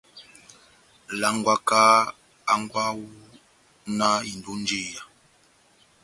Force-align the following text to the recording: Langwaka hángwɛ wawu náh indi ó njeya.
Langwaka 1.21 1.81
hángwɛ 2.49 2.79
wawu 2.85 3.03
náh 3.97 4.19
indi 4.31 4.49
ó 4.53 4.55
njeya. 4.61 5.01